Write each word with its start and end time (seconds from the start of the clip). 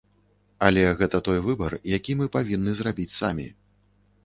Але 0.67 0.85
гэта 1.01 1.21
той 1.27 1.39
выбар, 1.49 1.77
які 1.97 2.17
мы 2.23 2.31
павінны 2.39 2.77
зрабіць 2.83 3.09
самі. 3.21 3.49